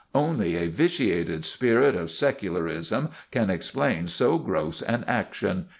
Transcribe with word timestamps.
Only 0.15 0.55
a 0.55 0.65
vitiated 0.65 1.45
spirit 1.45 1.95
of 1.95 2.09
secularism 2.09 3.09
can 3.29 3.51
explain 3.51 4.07
so 4.07 4.39
gross 4.39 4.81
an 4.81 5.03
action. 5.07 5.67